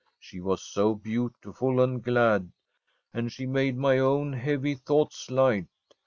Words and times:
She 0.17 0.39
was 0.41 0.63
so 0.63 0.95
beautiful 0.95 1.79
and 1.79 2.03
glad, 2.03 2.51
and 3.13 3.31
she 3.31 3.45
made 3.45 3.77
my 3.77 3.99
own 3.99 4.33
heavy 4.33 4.73
thoughts 4.73 5.29
light. 5.29 5.67